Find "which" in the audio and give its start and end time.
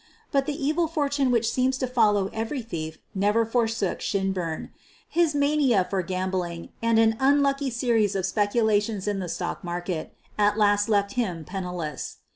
1.29-1.51